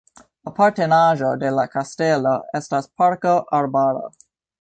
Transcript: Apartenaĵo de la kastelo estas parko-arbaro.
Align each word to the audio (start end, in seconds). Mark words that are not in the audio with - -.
Apartenaĵo 0.51 1.29
de 1.43 1.51
la 1.57 1.65
kastelo 1.73 2.31
estas 2.61 2.89
parko-arbaro. 3.03 4.03